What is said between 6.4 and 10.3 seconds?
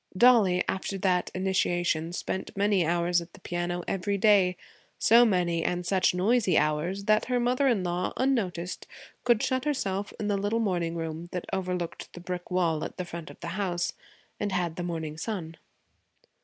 hours, that her mother in law, unnoticed, could shut herself in